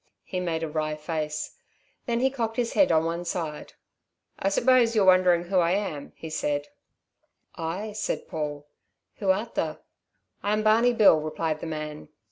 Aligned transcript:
He 0.23 0.39
made 0.39 0.63
a 0.63 0.67
wry 0.67 0.95
face. 0.95 1.57
Then 2.07 2.21
he 2.21 2.31
cocked 2.31 2.57
his 2.57 2.73
head 2.73 2.91
on 2.91 3.05
one 3.05 3.23
side. 3.23 3.73
"I 4.39 4.49
suppose 4.49 4.95
you're 4.95 5.05
wondering 5.05 5.43
who 5.43 5.59
I 5.59 5.73
am?" 5.73 6.11
said 6.27 6.63
he. 6.65 6.69
"Ay," 7.61 7.91
said 7.91 8.27
Paul. 8.27 8.65
"Who 9.17 9.29
art 9.29 9.53
tha?" 9.53 9.79
"I'm 10.41 10.63
Barney 10.63 10.93
Bill," 10.93 11.19
replied 11.21 11.59
the 11.59 11.67
man. 11.67 12.07